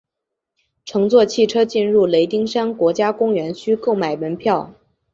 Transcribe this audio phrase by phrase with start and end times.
[0.83, 4.73] 乘坐汽车进入雷丁山国家公园需购买门票。